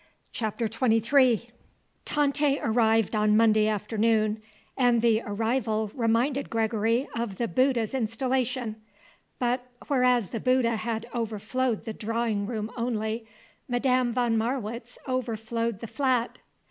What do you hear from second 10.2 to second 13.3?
the Bouddha had overflowed the drawing room only,